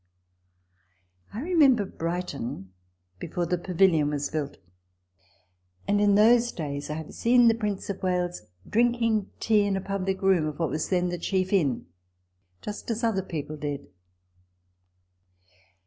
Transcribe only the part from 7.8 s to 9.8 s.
of Wales drinking tea in a